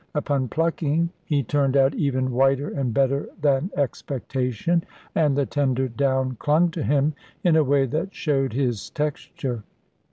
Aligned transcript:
Upon 0.15 0.47
plucking, 0.47 1.11
he 1.25 1.43
turned 1.43 1.77
out 1.77 1.93
even 1.93 2.31
whiter 2.31 2.69
and 2.69 2.91
better 2.91 3.29
than 3.39 3.69
expectation, 3.77 4.83
and 5.13 5.37
the 5.37 5.45
tender 5.45 5.87
down 5.89 6.37
clung 6.37 6.71
to 6.71 6.81
him, 6.81 7.13
in 7.43 7.55
a 7.55 7.63
way 7.63 7.85
that 7.85 8.15
showed 8.15 8.53
his 8.53 8.89
texture. 8.89 9.61